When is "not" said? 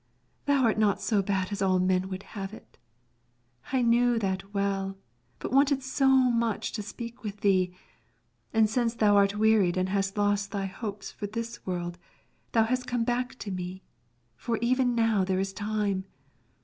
0.79-0.99